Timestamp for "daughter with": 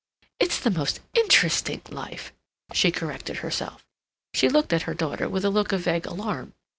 4.95-5.45